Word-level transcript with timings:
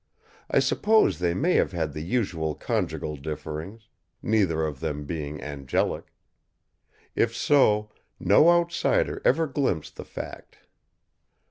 I 0.49 0.57
suppose 0.57 1.19
they 1.19 1.35
may 1.35 1.53
have 1.57 1.73
had 1.73 1.93
the 1.93 2.01
usual 2.01 2.55
conjugal 2.55 3.17
differings, 3.17 3.81
neither 4.23 4.65
of 4.65 4.79
them 4.79 5.05
being 5.05 5.39
angelic. 5.43 6.11
If 7.15 7.35
so, 7.35 7.91
no 8.19 8.49
outsider 8.49 9.21
ever 9.23 9.45
glimpsed 9.45 9.97
the 9.97 10.03
fact. 10.05 10.57